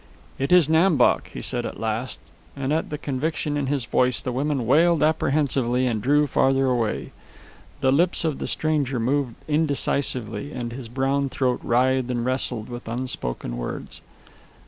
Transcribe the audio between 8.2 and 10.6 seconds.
of the stranger moved indecisively,